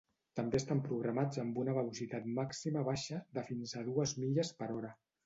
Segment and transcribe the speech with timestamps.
[0.37, 4.91] També estan programats amb una velocitat màxima baixa de fins a dues milles per hora.